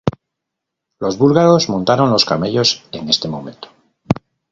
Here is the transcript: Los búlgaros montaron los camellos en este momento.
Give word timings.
Los 0.99 1.19
búlgaros 1.19 1.69
montaron 1.69 2.09
los 2.09 2.25
camellos 2.25 2.83
en 2.91 3.07
este 3.07 3.27
momento. 3.27 3.67